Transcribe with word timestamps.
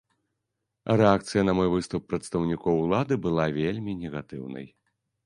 Рэакцыя 1.01 1.43
на 1.49 1.53
мой 1.59 1.69
выступ 1.73 2.07
прадстаўнікоў 2.13 2.81
улады 2.87 3.19
была 3.27 3.45
вельмі 3.59 3.97
негатыўнай. 4.01 4.67